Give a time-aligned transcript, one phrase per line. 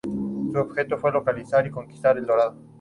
[0.51, 2.55] Su objetivo fue localizar y conquistar El Dorado.